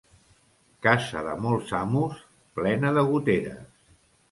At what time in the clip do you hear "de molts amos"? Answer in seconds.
1.27-2.25